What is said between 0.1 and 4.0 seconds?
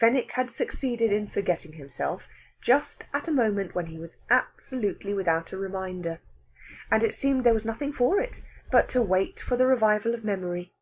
had succeeded in forgetting himself just at a moment when he